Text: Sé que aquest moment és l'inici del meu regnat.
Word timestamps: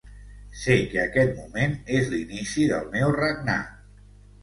Sé 0.61 0.77
que 0.93 1.01
aquest 1.01 1.35
moment 1.43 1.77
és 1.99 2.11
l'inici 2.17 2.69
del 2.75 2.91
meu 2.99 3.17
regnat. 3.23 3.73